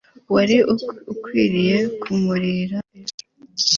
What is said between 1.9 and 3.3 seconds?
kumuririra ejo